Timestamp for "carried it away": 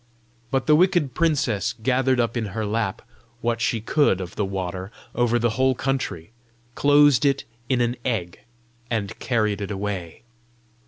9.19-10.23